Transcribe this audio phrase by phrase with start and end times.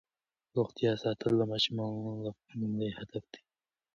[0.55, 1.99] روغتیا ساتل د ماشومانو
[2.59, 3.41] لومړنی هدف دی.